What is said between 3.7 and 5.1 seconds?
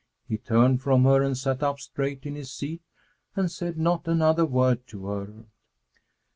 not another word to